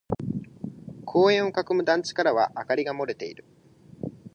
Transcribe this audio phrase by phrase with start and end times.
[1.05, 3.45] 公園を囲む団地からは明かりが漏れている。